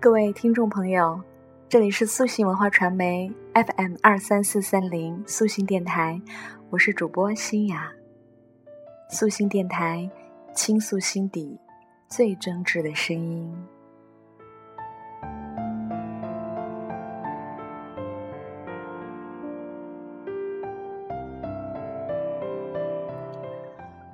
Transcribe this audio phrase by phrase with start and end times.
[0.00, 1.20] 各位听众朋友，
[1.68, 6.22] 这里是素心文化传媒 FM 二三四三零素心电台，
[6.70, 7.90] 我是主播新雅。
[9.10, 10.08] 素心电台，
[10.54, 11.58] 倾诉心底
[12.06, 13.52] 最真挚的声音。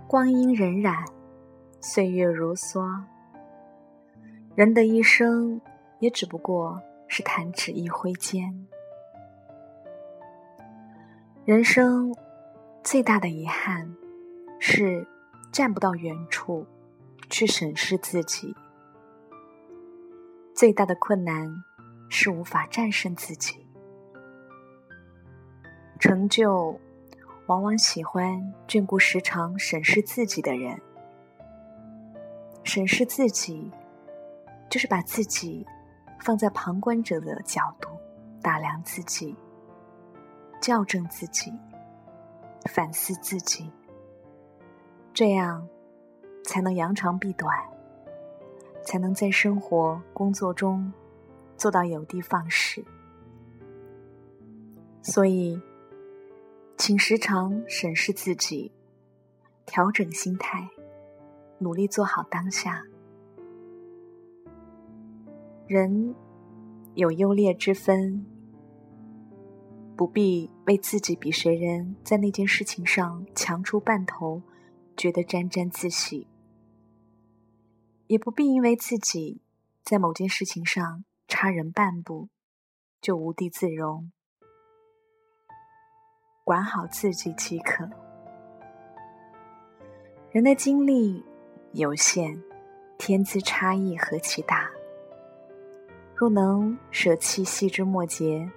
[0.06, 1.06] 光阴荏苒，
[1.82, 3.02] 岁月如梭，
[4.54, 5.60] 人的一生
[5.98, 8.66] 也只不过是弹指一挥间。
[11.44, 12.14] 人生
[12.82, 13.94] 最大的遗憾
[14.58, 15.06] 是
[15.52, 16.66] 站不到远处
[17.28, 18.54] 去审视自己，
[20.54, 21.64] 最大的困难
[22.08, 23.66] 是无法战胜自己。
[25.98, 26.78] 成就。
[27.46, 30.80] 往往喜欢眷顾时常审视自己的人。
[32.62, 33.70] 审视自己，
[34.70, 35.66] 就是把自己
[36.20, 37.88] 放在旁观者的角度
[38.42, 39.34] 打量自己、
[40.60, 41.52] 校正自己、
[42.66, 43.70] 反思自己，
[45.12, 45.68] 这样
[46.44, 47.56] 才能扬长避短，
[48.82, 50.92] 才能在生活工作中
[51.56, 52.84] 做到有的放矢。
[55.02, 55.60] 所以。
[56.76, 58.72] 请时常审视自己，
[59.64, 60.68] 调整心态，
[61.58, 62.82] 努力做好当下。
[65.66, 66.14] 人
[66.94, 68.26] 有优劣之分，
[69.96, 74.42] 不必为自己比谁人在那件事情上强出半头，
[74.94, 76.26] 觉得沾沾自喜；
[78.08, 79.40] 也不必因为自己
[79.82, 82.28] 在某件事情上差人半步，
[83.00, 84.12] 就无地自容。
[86.44, 87.88] 管好自己即可。
[90.30, 91.24] 人的精力
[91.72, 92.38] 有限，
[92.98, 94.70] 天资差异何其大。
[96.14, 98.48] 若能舍弃细枝末节，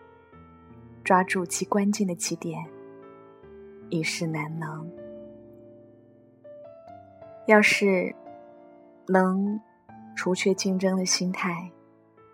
[1.03, 2.65] 抓住其关键的几点，
[3.89, 4.89] 已是难能。
[7.47, 8.15] 要是
[9.07, 9.59] 能
[10.15, 11.71] 除却竞争的心态，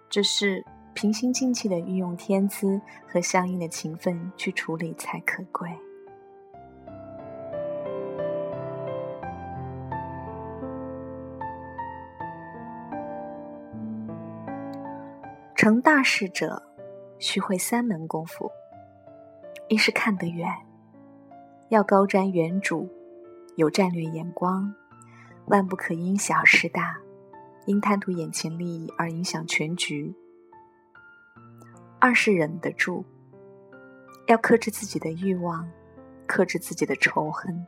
[0.10, 0.64] 只是。
[0.96, 5.68] 平心静气的运用天资和相应的勤奋去处理才可贵。
[15.64, 16.62] 成大事者，
[17.20, 18.52] 需会三门功夫：
[19.70, 20.46] 一是看得远，
[21.70, 22.86] 要高瞻远瞩，
[23.56, 24.76] 有战略眼光，
[25.46, 26.98] 万不可因小失大，
[27.66, 30.14] 因贪图眼前利益而影响全局。
[31.98, 33.06] 二是忍得住，
[34.28, 35.66] 要克制自己的欲望，
[36.28, 37.66] 克制自己的仇恨，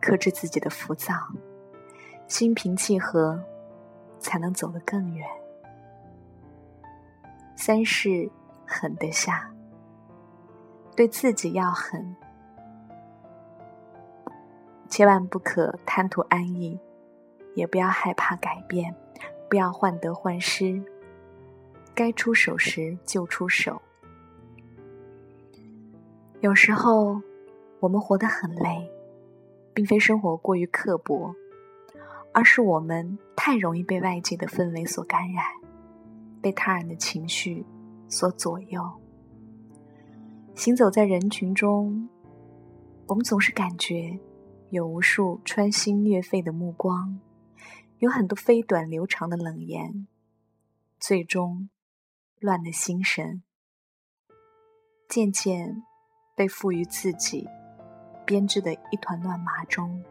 [0.00, 1.14] 克制自己的浮躁，
[2.26, 3.40] 心平气和，
[4.18, 5.24] 才能走得更远。
[7.64, 8.28] 三是
[8.66, 9.48] 狠得下，
[10.96, 12.16] 对自己要狠，
[14.88, 16.76] 千万不可贪图安逸，
[17.54, 18.92] 也不要害怕改变，
[19.48, 20.82] 不要患得患失。
[21.94, 23.80] 该出手时就出手。
[26.40, 27.22] 有时候，
[27.78, 28.90] 我们活得很累，
[29.72, 31.32] 并非生活过于刻薄，
[32.32, 35.44] 而是我们太容易被外界的氛围所感染，
[36.42, 37.64] 被他人的情绪
[38.08, 38.82] 所左右。
[40.54, 42.08] 行走在人群中，
[43.06, 44.18] 我们总是感觉
[44.70, 47.20] 有无数穿心裂肺的目光，
[48.00, 50.06] 有很多飞短流长的冷言，
[51.00, 51.70] 最终。
[52.40, 53.44] 乱了心神，
[55.08, 55.84] 渐渐
[56.34, 57.48] 被赋予自己
[58.26, 60.02] 编织的一团乱麻中。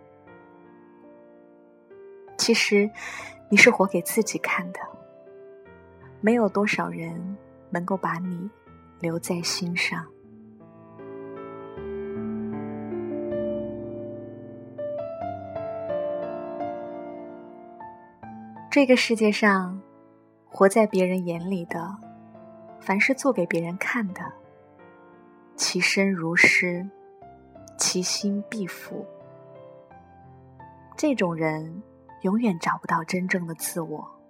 [2.37, 2.89] 其实，
[3.49, 4.79] 你是活给自己看的，
[6.21, 7.37] 没有多少人
[7.69, 8.49] 能够把你
[8.99, 10.05] 留在心上。
[18.69, 19.81] 这个世界上，
[20.47, 21.97] 活在别人眼里的。
[22.79, 24.21] 凡是做给别人看的，
[25.55, 26.89] 其身如诗，
[27.77, 29.05] 其心必腐。
[30.97, 31.83] 这种人
[32.21, 34.20] 永远找不到真正的自我。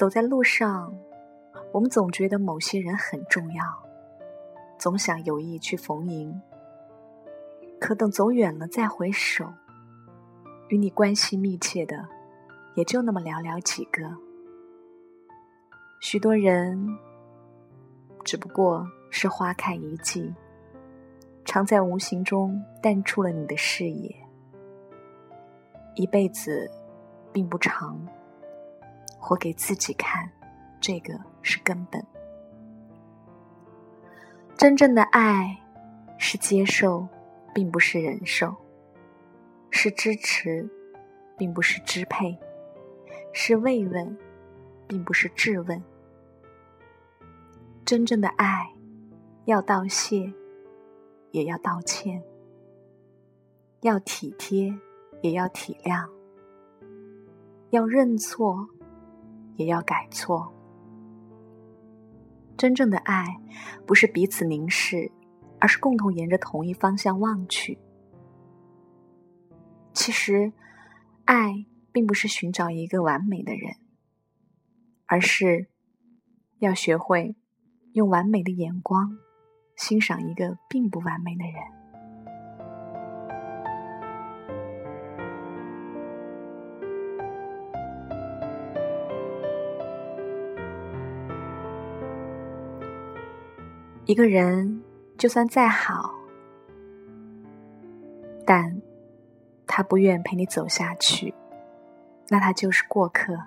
[0.00, 0.96] 走在路上，
[1.72, 3.62] 我们总觉得某些人很重要，
[4.78, 6.40] 总想有意去逢迎。
[7.78, 9.44] 可等走远了再回首，
[10.68, 12.08] 与你关系密切的，
[12.76, 14.16] 也就那么寥寥几个。
[16.00, 16.96] 许多人
[18.24, 20.34] 只不过是花开一季，
[21.44, 24.16] 常在无形中淡出了你的视野。
[25.94, 26.70] 一辈子
[27.34, 28.00] 并不长，
[29.20, 30.28] 活给自己看，
[30.80, 32.04] 这个是根本。
[34.56, 35.56] 真正的爱
[36.18, 37.06] 是接受，
[37.54, 38.48] 并不是忍受；
[39.70, 40.68] 是支持，
[41.36, 42.36] 并不是支配；
[43.32, 44.18] 是慰问，
[44.88, 45.82] 并不是质问。
[47.84, 48.72] 真正的爱，
[49.44, 50.32] 要道谢，
[51.30, 52.20] 也要道歉；
[53.80, 54.74] 要体贴，
[55.22, 56.08] 也要体谅；
[57.70, 58.68] 要认错，
[59.60, 60.50] 也要改错。
[62.56, 63.38] 真正的爱，
[63.86, 65.12] 不是彼此凝视，
[65.58, 67.78] 而是共同沿着同一方向望去。
[69.92, 70.50] 其实，
[71.26, 73.76] 爱并不是寻找一个完美的人，
[75.04, 75.68] 而是
[76.58, 77.36] 要学会
[77.92, 79.18] 用完美的眼光
[79.76, 81.79] 欣赏一个并不完美的人。
[94.10, 94.82] 一个人
[95.16, 96.12] 就算再好，
[98.44, 98.82] 但
[99.68, 101.32] 他不愿陪你走下去，
[102.28, 103.38] 那他就是过客。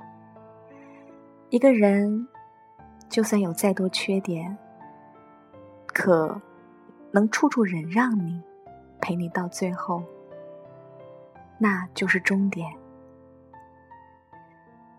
[1.49, 2.29] 一个人
[3.09, 4.57] 就算有再多缺点，
[5.87, 6.41] 可
[7.11, 8.41] 能处处忍让你，
[9.01, 10.01] 陪你到最后，
[11.57, 12.73] 那就是终点。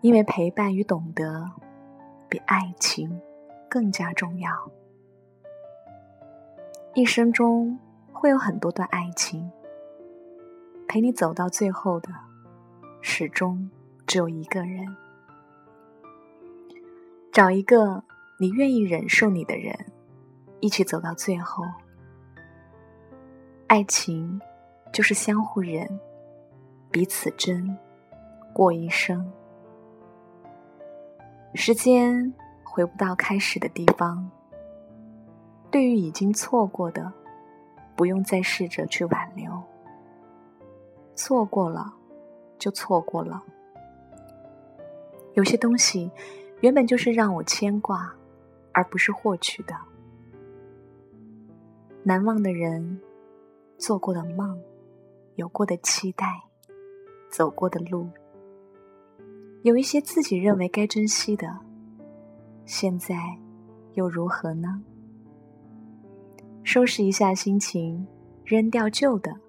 [0.01, 1.49] 因为陪伴与懂得，
[2.29, 3.19] 比爱情
[3.67, 4.51] 更加重要。
[6.97, 7.77] 一生中
[8.13, 9.51] 会有很多段爱情，
[10.87, 12.09] 陪你走到最后的，
[13.01, 13.69] 始终
[14.07, 14.95] 只有一个人。
[17.33, 18.01] 找一个
[18.39, 19.77] 你愿意忍受你的人，
[20.61, 21.65] 一起走到最后。
[23.67, 24.39] 爱情
[24.93, 25.99] 就是相互忍，
[26.91, 27.77] 彼此真，
[28.53, 29.29] 过一生。
[31.55, 32.33] 时间
[32.63, 34.31] 回不到开始的地方。
[35.75, 37.11] 对于已经错过的，
[37.97, 39.61] 不用再试着去挽留。
[41.15, 41.93] 错过了，
[42.57, 43.43] 就错过了。
[45.33, 46.09] 有些东西，
[46.61, 48.09] 原本就是让我牵挂，
[48.71, 49.75] 而不是获取的。
[52.03, 53.01] 难忘的人，
[53.77, 54.57] 做过的梦，
[55.35, 56.25] 有过的期待，
[57.29, 58.07] 走过的路，
[59.63, 61.53] 有一些自己认为该珍惜的，
[62.65, 63.17] 现在
[63.95, 64.81] 又如何呢？
[66.65, 68.05] 收拾一下心情，
[68.43, 69.39] 扔掉旧的，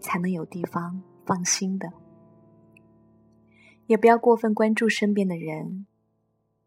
[0.00, 1.90] 才能有地方放心的。
[3.86, 5.86] 也不要过分关注身边的人，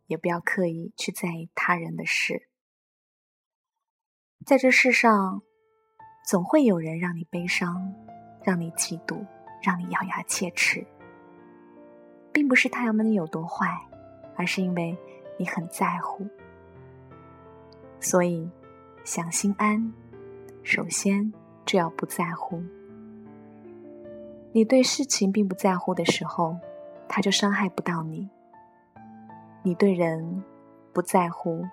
[0.07, 2.49] 也不要刻意去在意他人的事。
[4.43, 5.43] 在这世上，
[6.27, 7.93] 总会有人让你悲伤，
[8.43, 9.23] 让你嫉妒，
[9.61, 10.83] 让你咬牙切齿。
[12.33, 13.67] 并不是他们有多坏，
[14.35, 14.97] 而是因为
[15.37, 16.27] 你很在乎，
[17.99, 18.49] 所以。
[19.03, 19.91] 想心安，
[20.61, 21.33] 首先
[21.65, 22.61] 就要不在乎。
[24.51, 26.55] 你对事情并不在乎的时候，
[27.07, 28.29] 他就伤害不到你；
[29.63, 30.43] 你对人
[30.93, 31.65] 不在乎，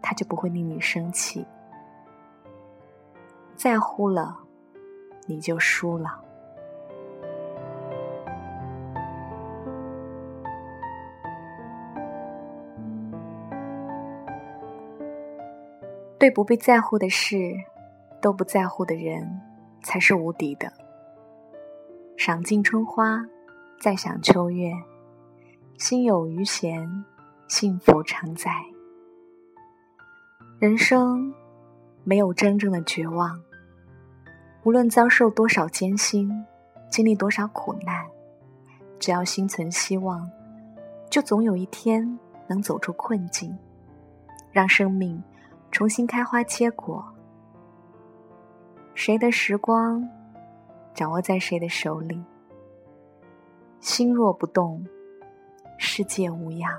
[0.00, 1.44] 他就不会令你生气。
[3.54, 4.38] 在乎了，
[5.26, 6.23] 你就输了。
[16.18, 17.54] 对不被在乎的事，
[18.20, 19.40] 都不在乎的人，
[19.82, 20.72] 才是无敌的。
[22.16, 23.22] 赏尽春花，
[23.80, 24.72] 再赏秋月，
[25.76, 26.88] 心有余闲，
[27.48, 28.50] 幸福常在。
[30.60, 31.34] 人生
[32.04, 33.38] 没有真正的绝望，
[34.62, 36.30] 无论遭受多少艰辛，
[36.88, 38.06] 经历多少苦难，
[39.00, 40.30] 只要心存希望，
[41.10, 43.54] 就总有一天能走出困境，
[44.52, 45.22] 让生命。
[45.74, 47.04] 重新开花结果，
[48.94, 50.08] 谁的时光
[50.94, 52.22] 掌握在谁的手里？
[53.80, 54.86] 心若不动，
[55.76, 56.78] 世界无恙，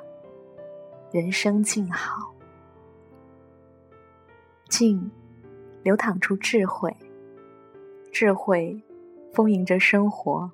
[1.12, 2.34] 人生静好。
[4.70, 5.12] 静，
[5.84, 6.96] 流淌出智慧，
[8.14, 8.82] 智慧
[9.34, 10.50] 丰盈着生活。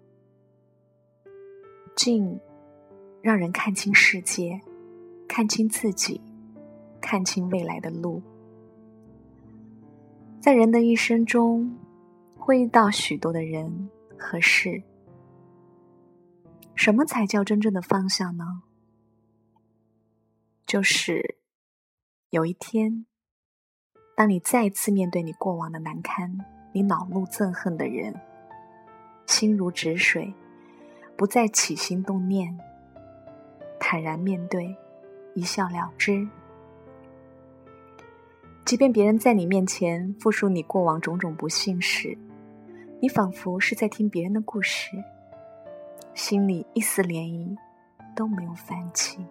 [1.95, 2.39] 静，
[3.21, 4.59] 让人看清世界，
[5.27, 6.19] 看清自己，
[6.99, 8.19] 看清未来的路。
[10.41, 11.77] 在人的一生中，
[12.35, 14.81] 会遇到许多的人和事。
[16.73, 18.63] 什么才叫真正的放下呢？
[20.65, 21.37] 就是
[22.31, 23.05] 有一天，
[24.15, 26.35] 当你再次面对你过往的难堪，
[26.73, 28.19] 你恼怒憎恨的人，
[29.27, 30.33] 心如止水，
[31.15, 32.57] 不再起心动念，
[33.79, 34.75] 坦然面对，
[35.35, 36.27] 一笑了之。
[38.63, 42.17] 即便别人在你面前复述你过往种种不幸时，
[43.01, 44.91] 你仿佛是在听别人的故事，
[46.13, 47.57] 心里一丝涟漪
[48.15, 49.25] 都没有泛起。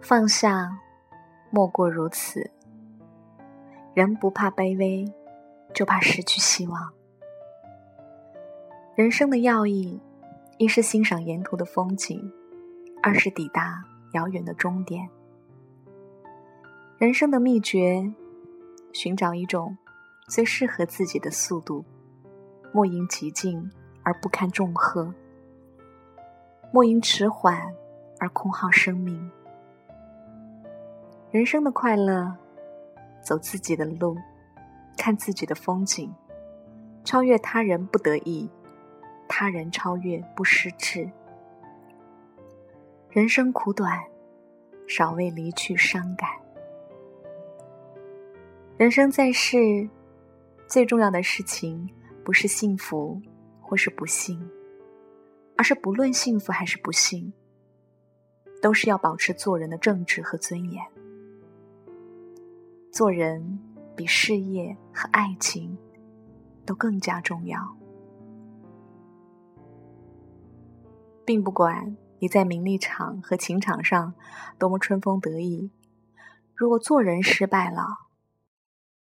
[0.00, 0.78] 放下，
[1.50, 2.48] 莫过如此。
[3.92, 5.04] 人不怕卑微，
[5.74, 6.97] 就怕失去希望。
[8.98, 10.00] 人生的要义，
[10.56, 12.20] 一是欣赏沿途的风景，
[13.00, 13.80] 二是抵达
[14.14, 15.08] 遥远的终点。
[16.98, 18.12] 人生的秘诀，
[18.92, 19.78] 寻找一种
[20.26, 21.84] 最适合自己的速度，
[22.72, 23.70] 莫因急进
[24.02, 25.14] 而不堪重荷，
[26.72, 27.72] 莫因迟缓
[28.18, 29.30] 而空耗生命。
[31.30, 32.36] 人生的快乐，
[33.22, 34.16] 走自己的路，
[34.96, 36.12] 看自己的风景，
[37.04, 38.50] 超越他人不得意，
[39.28, 41.08] 他人超越不失志。
[43.10, 43.98] 人生苦短，
[44.86, 46.28] 少为离去伤感。
[48.76, 49.88] 人生在世，
[50.66, 51.88] 最重要的事情
[52.24, 53.20] 不是幸福
[53.60, 54.40] 或是不幸，
[55.56, 57.32] 而是不论幸福还是不幸，
[58.62, 60.84] 都是要保持做人的正直和尊严。
[62.92, 63.58] 做人
[63.96, 65.76] 比事业和爱情
[66.64, 67.76] 都更加重要，
[71.28, 74.14] 并不管你在名利场和情场上
[74.58, 75.70] 多么春风得意，
[76.54, 77.82] 如果做人失败了，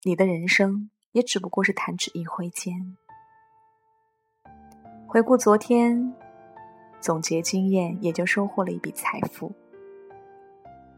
[0.02, 2.98] 你的人生也只不过是弹指一挥间。
[5.06, 6.16] 回顾昨天，
[7.00, 9.54] 总结经验，也就收获了一笔财富。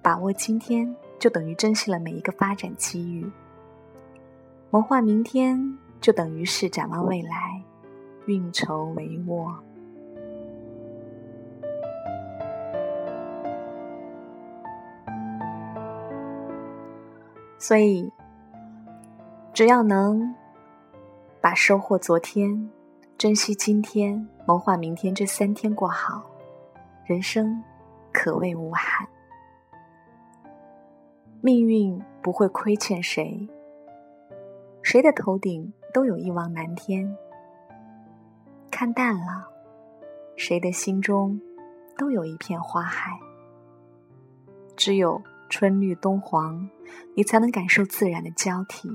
[0.02, 0.96] 把握今天。
[1.20, 3.30] 就等于珍惜了每一个发展机遇，
[4.70, 7.64] 谋划明天就等于是展望未来，
[8.28, 9.67] 运筹帷幄。
[17.60, 18.12] 所以，
[19.54, 20.36] 只要能
[21.42, 22.70] 把收获昨天、
[23.18, 26.24] 珍惜今天、谋划明天这三天过好，
[27.06, 27.64] 人生
[28.14, 29.08] 可谓无憾。
[31.42, 33.48] 命运不会亏欠谁，
[34.84, 37.18] 谁的头顶都有一望蓝天。
[38.70, 39.48] 看淡了，
[40.36, 41.40] 谁的心中
[41.98, 43.18] 都有一片花海。
[44.76, 46.70] 只有春绿冬黄，
[47.16, 48.90] 你才能感受自然的交替；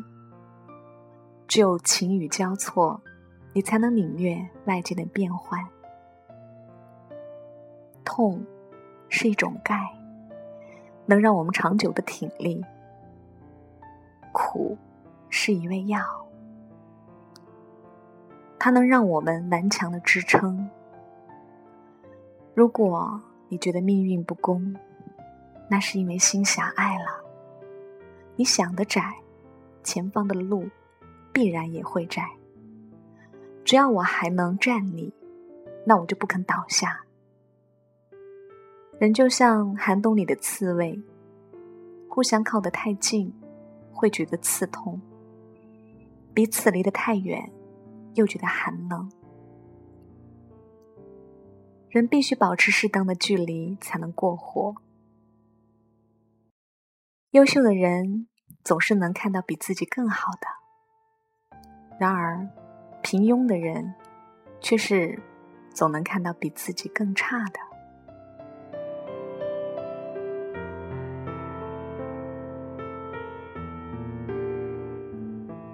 [1.46, 3.00] 只有晴雨交错，
[3.52, 5.66] 你才能领略外界的变幻。
[8.04, 8.44] 痛，
[9.08, 9.76] 是一种钙。
[11.04, 12.64] 能让我们长久的挺立，
[14.30, 14.78] 苦
[15.28, 16.00] 是一味药，
[18.56, 20.70] 它能让我们顽强的支撑。
[22.54, 24.76] 如果你觉得命运不公，
[25.72, 27.24] 那是因为心狭隘了。
[28.36, 29.10] 你想的窄，
[29.82, 30.68] 前方的路
[31.32, 32.28] 必然也会窄。
[33.64, 35.14] 只要我还能站立，
[35.86, 37.06] 那我就不肯倒下。
[38.98, 41.00] 人就像寒冬里的刺猬，
[42.06, 43.32] 互相靠得太近，
[43.94, 45.00] 会觉得刺痛；
[46.34, 47.50] 彼此离得太远，
[48.12, 49.10] 又觉得寒冷。
[51.88, 54.74] 人必须保持适当的距离，才能过活。
[57.32, 58.26] 优秀的人
[58.62, 61.58] 总是能看到比自己更好的，
[61.98, 62.46] 然而，
[63.00, 63.94] 平庸的人
[64.60, 65.18] 却是
[65.70, 67.58] 总能看到比自己更差的。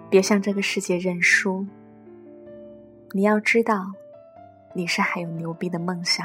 [0.09, 1.67] 别向这个世界认输。
[3.11, 3.91] 你要知道，
[4.75, 6.25] 你是还有牛逼的梦想。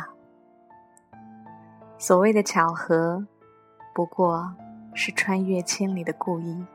[1.98, 3.26] 所谓的巧合，
[3.96, 4.54] 不过
[4.94, 6.66] 是穿越千里的故意。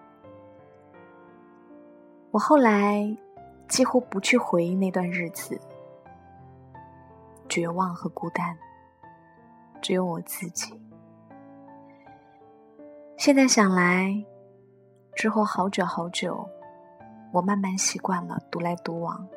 [2.31, 3.17] 我后来
[3.69, 5.61] 几乎不去回忆那段日子，
[7.49, 8.57] 绝望和孤单，
[9.81, 10.73] 只有我自己。
[13.17, 14.25] 现在想来，
[15.15, 16.49] 之后好久好久。
[17.31, 19.29] 我慢慢习惯了独来独往，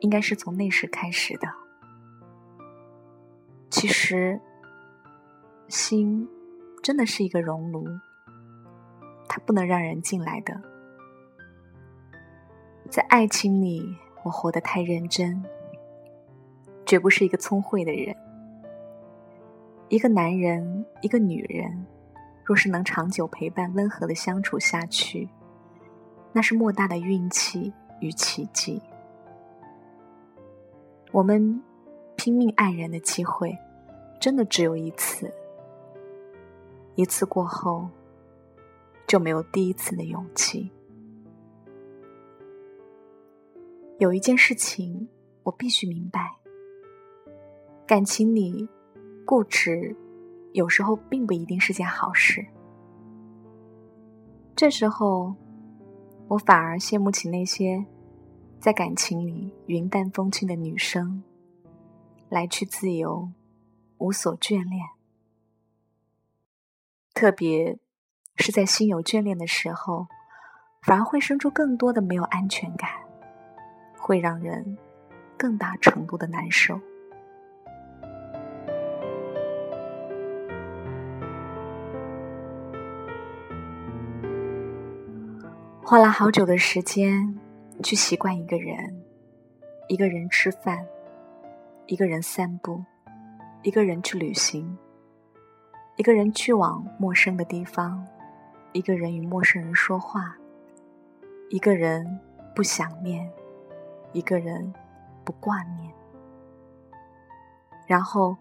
[0.00, 1.46] 应该是从那时开始的。
[3.70, 4.40] 其实，
[5.68, 6.26] 心
[6.82, 7.84] 真的是一个熔炉，
[9.28, 10.60] 它不能让人进来的。
[12.90, 15.42] 在爱情里，我活得太认真，
[16.84, 18.16] 绝不是一个聪慧的人。
[19.88, 21.86] 一个男人，一个女人，
[22.44, 25.28] 若是能长久陪伴、温和的相处下去。
[26.32, 28.82] 那是莫大的运气与奇迹。
[31.12, 31.62] 我们
[32.16, 33.56] 拼命爱人的机会，
[34.20, 35.32] 真的只有一次。
[36.94, 37.88] 一次过后，
[39.06, 40.70] 就没有第一次的勇气。
[43.98, 45.08] 有一件事情，
[45.42, 46.36] 我必须明白：
[47.86, 48.68] 感情里
[49.24, 49.96] 固执，
[50.52, 52.44] 有时候并不一定是件好事。
[54.54, 55.34] 这时候，
[56.28, 57.84] 我反而羡慕起那些
[58.58, 61.22] 在感情里云淡风轻的女生，
[62.28, 63.30] 来去自由，
[63.98, 64.82] 无所眷恋。
[67.14, 67.78] 特别
[68.38, 70.06] 是在心有眷恋的时候，
[70.82, 72.90] 反而会生出更多的没有安全感。
[73.98, 74.78] 会让人
[75.36, 76.80] 更大程度的难受。
[85.82, 87.36] 花了好久的时间
[87.82, 89.04] 去习惯一个人，
[89.88, 90.86] 一个人吃饭，
[91.86, 92.84] 一个人散步，
[93.62, 94.78] 一个人去旅行，
[95.96, 98.06] 一个人去往陌生的地方，
[98.76, 100.36] 一个人与陌生人说话，
[101.48, 102.20] 一个人
[102.54, 103.26] 不想念。
[104.12, 104.72] 一个人
[105.24, 105.92] 不挂念，
[107.86, 108.34] 然后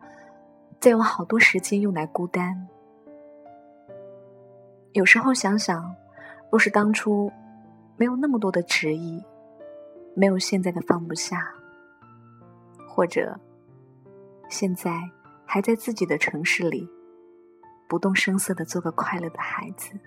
[0.80, 2.68] 再用好多时间用来孤单。
[4.94, 5.94] 有时候想想，
[6.50, 7.30] 若是当初
[7.98, 9.22] 没有那么多的执意，
[10.16, 11.54] 没有现在的放不下，
[12.88, 13.38] 或者
[14.50, 14.98] 现在
[15.46, 16.90] 还在自己的城市里，
[17.90, 20.00] 不动声色的做个快乐的孩子。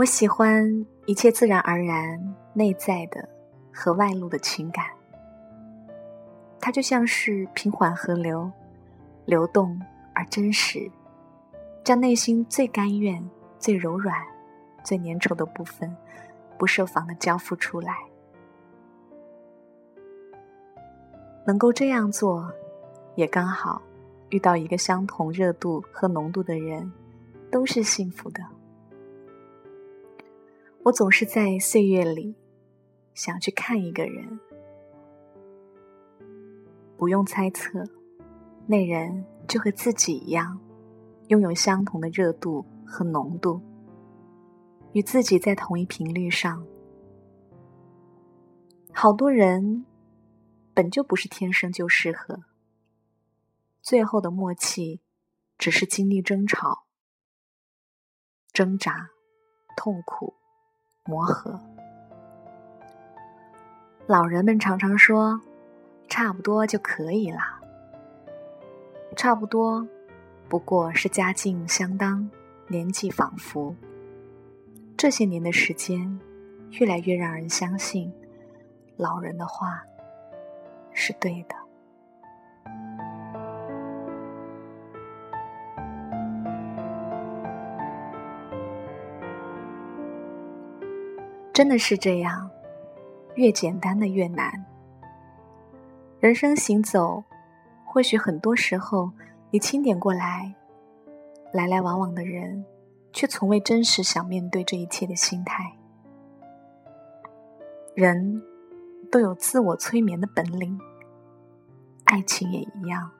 [0.00, 0.64] 我喜欢
[1.04, 3.28] 一切自然而然、内在的
[3.70, 4.86] 和外露的情感，
[6.58, 8.50] 它就像是平缓河流，
[9.26, 9.78] 流动
[10.14, 10.90] 而真实，
[11.84, 13.22] 将内心最甘愿、
[13.58, 14.16] 最柔软、
[14.82, 15.94] 最粘稠的部分，
[16.56, 17.94] 不设防的交付出来。
[21.46, 22.50] 能够这样做，
[23.16, 23.82] 也刚好
[24.30, 26.90] 遇到一个相同热度和浓度的人，
[27.52, 28.42] 都是幸福的。
[30.82, 32.34] 我总是在岁月里
[33.12, 34.40] 想去看一个人，
[36.96, 37.84] 不用猜测，
[38.66, 40.58] 那人就和自己一样，
[41.28, 43.60] 拥有相同的热度和浓度，
[44.92, 46.66] 与自己在同一频率上。
[48.90, 49.84] 好多人
[50.72, 52.44] 本就不是天生就适合，
[53.82, 55.02] 最后的默契
[55.58, 56.86] 只是经历争吵、
[58.50, 59.10] 挣扎、
[59.76, 60.39] 痛苦。
[61.10, 61.58] 磨合，
[64.06, 65.40] 老人们常常说
[66.08, 67.38] ：“差不多就可以了。”
[69.16, 69.84] 差不多，
[70.48, 72.30] 不过是家境相当，
[72.68, 73.74] 年纪仿佛。
[74.96, 76.20] 这些年的时间，
[76.78, 78.12] 越来越让人相信，
[78.96, 79.82] 老人的话
[80.92, 81.56] 是对的。
[91.52, 92.50] 真的是这样，
[93.34, 94.64] 越简单的越难。
[96.18, 97.22] 人生行走，
[97.84, 99.10] 或许很多时候，
[99.50, 100.54] 你清点过来，
[101.52, 102.64] 来来往往的人，
[103.12, 105.72] 却从未真实想面对这一切的心态。
[107.94, 108.42] 人
[109.10, 110.78] 都有自我催眠的本领，
[112.04, 113.10] 爱情也一样。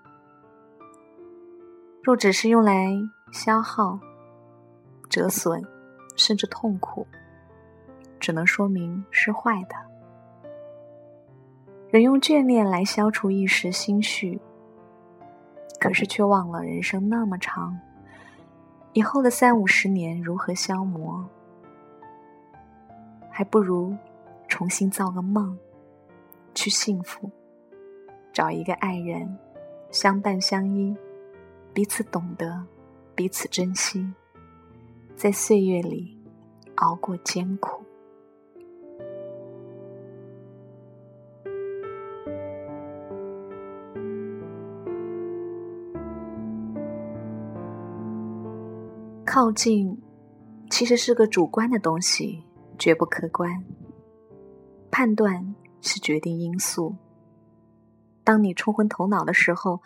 [2.02, 2.90] 若只是用来
[3.32, 3.98] 消耗、
[5.08, 5.62] 折损，
[6.16, 7.06] 甚至痛苦。
[8.20, 9.74] 只能说明是坏的。
[11.90, 14.38] 人用眷恋来消除一时心绪，
[15.80, 17.76] 可是却忘了人生那么长，
[18.92, 21.28] 以后的三五十年如何消磨？
[23.28, 23.96] 还不如
[24.46, 25.58] 重新造个梦，
[26.54, 27.28] 去幸福，
[28.32, 29.36] 找一个爱人，
[29.90, 30.94] 相伴相依，
[31.72, 32.62] 彼此懂得，
[33.14, 34.12] 彼此珍惜，
[35.16, 36.16] 在岁月里
[36.76, 37.79] 熬过艰苦。
[49.32, 49.96] 靠近，
[50.70, 52.42] 其实是个主观的东西，
[52.76, 53.64] 绝不客观。
[54.90, 56.96] 判断是决定因素。
[58.24, 59.82] 当你冲昏头脑的时候，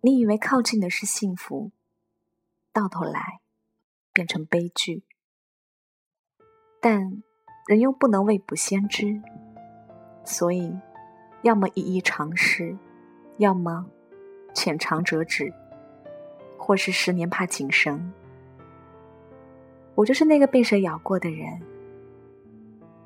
[0.00, 1.70] 你以为靠近的是幸福，
[2.72, 3.38] 到头来
[4.12, 5.04] 变成悲剧。
[6.80, 7.22] 但
[7.68, 9.22] 人又不能未卜先知，
[10.24, 10.76] 所以
[11.42, 12.76] 要么一一尝试，
[13.38, 13.86] 要么
[14.52, 15.54] 浅尝辄止，
[16.58, 18.12] 或是十年怕井绳。
[20.00, 21.60] 我就是那个被蛇咬过的人，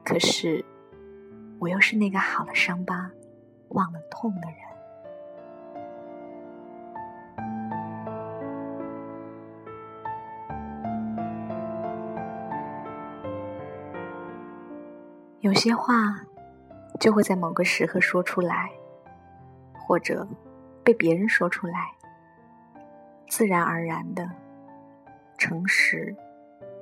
[0.04, 0.64] 可是
[1.58, 3.10] 我又是那个好了伤疤
[3.70, 4.58] 忘了痛的人。
[15.40, 16.14] 有些话
[17.00, 18.70] 就会在某个时刻说出来，
[19.72, 20.24] 或者
[20.84, 21.90] 被别人说出来，
[23.26, 24.30] 自然而然的
[25.36, 26.14] 诚实。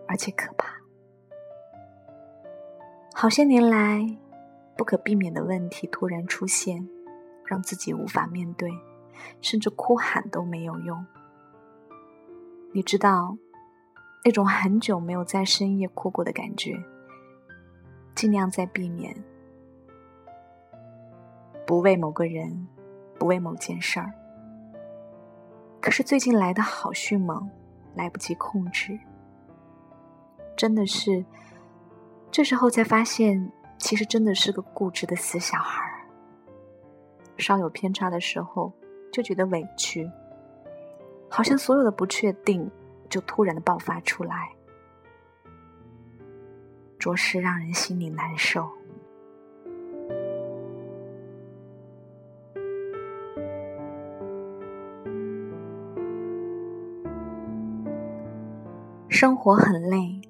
[0.07, 0.73] 而且可怕。
[3.15, 4.05] 好些年来，
[4.77, 6.89] 不可避免的问题突然出现，
[7.47, 8.71] 让自己无法面对，
[9.41, 11.05] 甚至哭喊都没有用。
[12.73, 13.37] 你知道，
[14.25, 16.83] 那种很久没有在深夜哭过的感觉，
[18.15, 19.15] 尽量在避免，
[21.67, 22.67] 不为某个人，
[23.19, 24.11] 不为某件事儿。
[25.81, 27.51] 可是最近来的好迅猛，
[27.95, 28.99] 来不及控制。
[30.57, 31.25] 真的是，
[32.31, 35.91] 这时候才发现，其实真的是个固执的死小孩儿。
[37.37, 38.73] 稍有偏差的时候，
[39.13, 40.09] 就觉得委屈，
[41.29, 42.71] 好像所有的不确定
[43.09, 44.53] 就突然的爆发出来，
[46.97, 48.71] 着实让人心里难受。
[59.09, 60.22] 生活很累。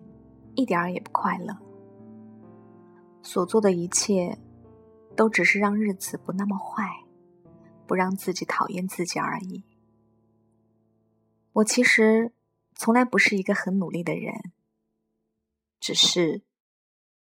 [0.62, 1.58] 一点儿也不快乐，
[3.20, 4.38] 所做的一切
[5.16, 6.84] 都只是让日子不那么坏，
[7.84, 9.64] 不让自己讨厌自己而已。
[11.54, 12.32] 我其实
[12.76, 14.52] 从来不是一个很努力的人，
[15.80, 16.42] 只是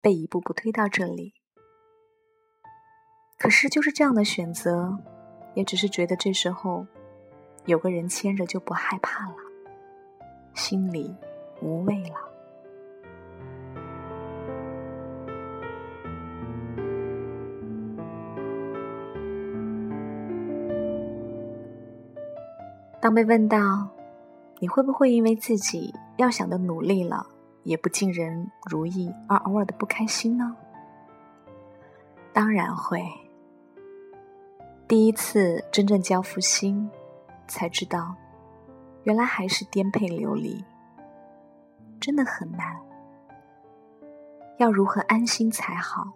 [0.02, 1.32] 被一步步推到这里。
[3.38, 4.98] 可是就是这样的选择，
[5.54, 6.86] 也只是觉得这时候
[7.64, 9.36] 有个人牵着就不害怕了，
[10.54, 11.16] 心里
[11.62, 12.31] 无畏了。
[23.02, 23.88] 当被问到
[24.60, 27.26] 你会不会因为自己要想的努力了
[27.64, 30.56] 也不尽人如意而偶尔的不开心呢？
[32.32, 33.02] 当然会。
[34.86, 36.88] 第一次真正交付心，
[37.48, 38.14] 才知道
[39.02, 40.64] 原来还是颠沛流离，
[41.98, 42.76] 真的很难。
[44.58, 46.12] 要如何安心才好？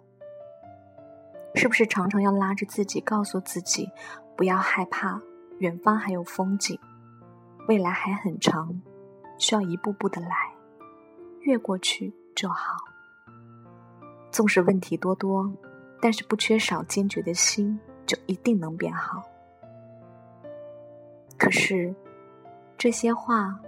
[1.53, 3.89] 是不是常常要拉着自己，告诉自己
[4.37, 5.21] 不要害怕？
[5.59, 6.79] 远方还有风景，
[7.67, 8.79] 未来还很长，
[9.37, 10.29] 需要一步步的来，
[11.41, 12.77] 越过去就好。
[14.31, 15.51] 纵使问题多多，
[16.01, 19.23] 但是不缺少坚决的心，就一定能变好。
[21.37, 21.95] 可是，
[22.77, 23.59] 这些话，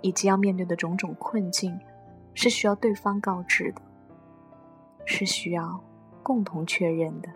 [0.00, 1.78] 以及要面对的种种困境，
[2.32, 3.82] 是需要对方告知的，
[5.04, 5.78] 是需要
[6.22, 7.28] 共同确认的。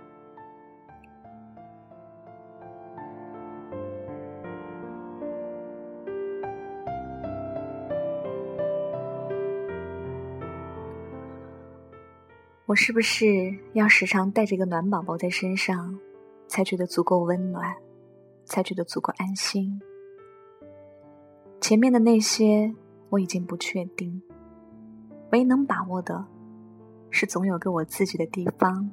[12.72, 15.94] 我是不是要时常带着一个暖宝宝在身上，
[16.48, 17.70] 才觉得足够温暖，
[18.46, 19.78] 才觉得足够安心？
[21.60, 22.74] 前面的那些
[23.10, 24.22] 我已经不确定，
[25.32, 26.24] 唯一能把握的，
[27.10, 28.90] 是总有个我自己的地方，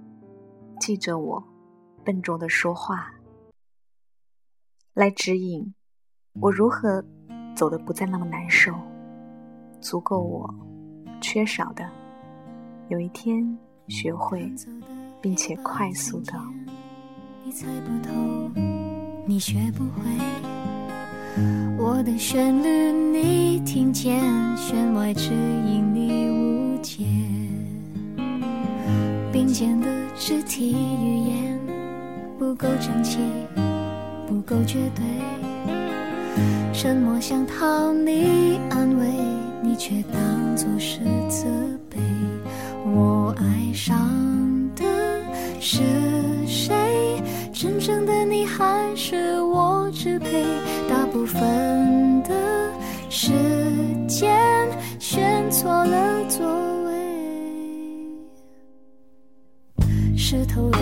[0.82, 1.42] 记着我
[2.04, 3.10] 笨重的说话，
[4.94, 5.74] 来指引
[6.42, 7.02] 我如何
[7.56, 8.74] 走得不再那么难受，
[9.80, 10.54] 足够我
[11.22, 11.90] 缺少的，
[12.90, 13.58] 有一天。
[13.90, 14.50] 学会，
[15.20, 16.34] 并且快速的。
[17.44, 18.14] 你猜不透，
[19.26, 20.02] 你学不会。
[21.78, 24.22] 我的旋律你听见，
[24.56, 27.04] 弦外之音你误解。
[29.32, 31.60] 并肩的肢体语言
[32.38, 33.18] 不够整齐，
[34.28, 35.04] 不够绝对。
[36.74, 39.08] 沉默想讨你安慰，
[39.64, 41.46] 你却当作是责
[41.90, 41.98] 备。
[42.96, 44.10] 我爱上
[44.76, 44.84] 的
[45.60, 45.82] 是
[46.48, 47.22] 谁？
[47.54, 50.44] 真正的你还是我支配？
[50.90, 52.72] 大部分的
[53.10, 53.32] 时
[54.08, 54.68] 间
[55.00, 56.46] 选错了座
[56.86, 56.94] 位，
[60.18, 60.80] 湿透的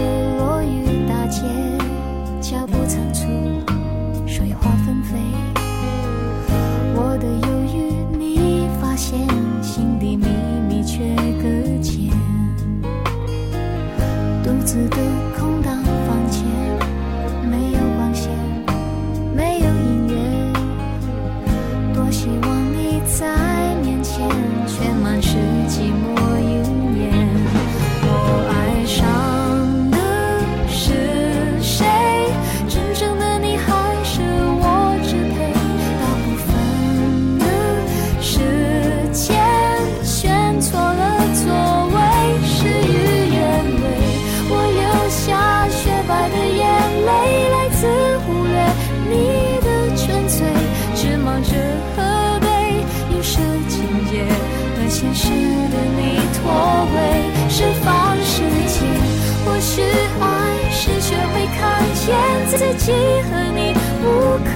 [62.94, 63.74] 和你
[64.04, 64.06] 无
[64.46, 64.50] 可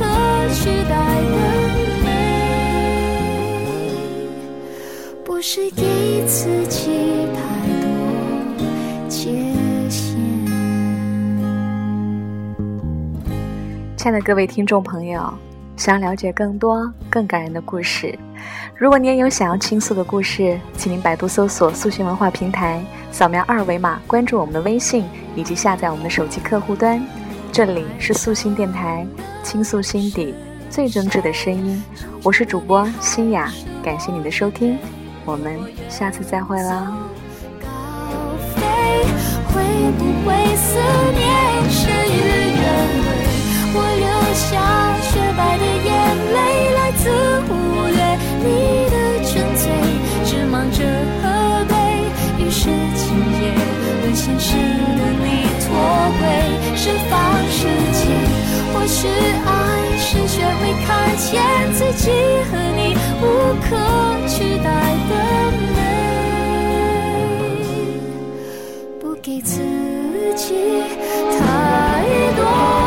[0.53, 0.93] 取代
[1.31, 1.35] 的
[2.03, 2.07] 美，
[5.25, 7.39] 不是给自己太
[7.81, 7.85] 多
[9.09, 9.31] 界
[9.89, 10.15] 限。
[13.97, 15.33] 亲爱的各位听众朋友。
[15.77, 18.15] 想要了解更多更感人的故事，
[18.75, 22.79] 如果你也有想要倾诉的故事，请您百度搜索“素心文化平台”，
[23.11, 27.03] 扫描二维码关注我们的微信，以及下载我们的手机客户端。
[27.53, 29.05] 这里是素心电台，
[29.43, 30.33] 倾诉心底
[30.69, 31.83] 最真挚的声音。
[32.23, 33.51] 我是主播新雅，
[33.83, 34.77] 感谢你的收听，
[35.25, 35.59] 我们
[35.89, 36.95] 下次再会啦。
[39.53, 39.61] 会
[39.97, 40.79] 不会思
[41.11, 42.15] 念事与
[42.55, 42.63] 愿
[43.03, 43.07] 违？
[43.75, 45.19] 我留下雪。
[45.35, 45.89] 白的眼
[46.33, 46.37] 泪
[46.75, 47.09] 来自
[47.47, 47.49] 忽
[47.87, 47.99] 略
[48.43, 48.80] 你
[56.17, 56.19] 会，
[56.75, 57.13] 释放
[57.49, 57.59] 世
[57.93, 57.99] 界。
[58.73, 59.49] 或许爱
[59.97, 61.29] 是学会看见
[61.73, 62.09] 自己
[62.49, 62.79] 和你
[63.21, 63.23] 无
[63.61, 63.67] 可
[64.27, 64.65] 取代
[65.09, 65.11] 的
[65.75, 65.79] 美，
[68.99, 69.53] 不给自
[70.35, 70.43] 己
[71.37, 71.39] 太
[72.35, 72.80] 多。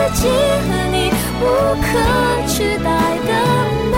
[0.00, 0.32] 自己和
[0.90, 1.44] 你无
[1.82, 1.88] 可
[2.48, 3.30] 取代的
[3.92, 3.94] 美，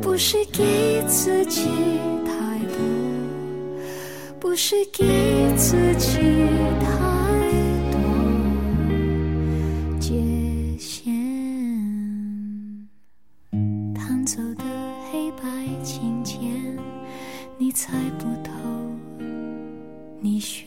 [0.00, 1.66] 不是给自己
[2.24, 2.30] 太
[2.68, 2.78] 多，
[4.38, 5.04] 不是给
[5.56, 6.20] 自己
[6.80, 6.86] 太
[7.90, 7.98] 多
[9.98, 10.14] 界
[10.78, 11.12] 限。
[13.92, 14.62] 弹奏的
[15.10, 15.42] 黑白
[15.82, 16.38] 琴键。
[17.58, 18.52] 你猜不透，
[20.20, 20.66] 你学。